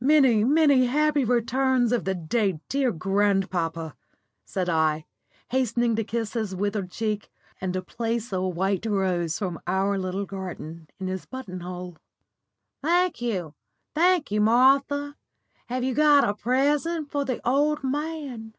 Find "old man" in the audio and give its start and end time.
17.44-18.54